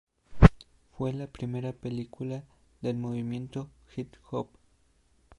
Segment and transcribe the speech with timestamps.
[0.97, 2.43] Fue la primera película
[2.81, 4.49] del Movimiento hip hop.